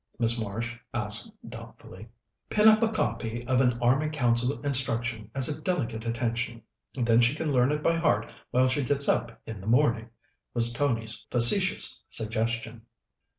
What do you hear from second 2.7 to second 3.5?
a copy